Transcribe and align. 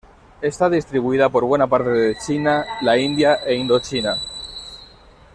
Está 0.41 0.67
distribuida 0.67 1.29
por 1.29 1.45
buena 1.45 1.67
parte 1.67 1.91
de 1.91 2.17
China, 2.17 2.65
la 2.81 2.97
India 2.97 3.35
e 3.45 3.53
Indochina. 3.53 4.15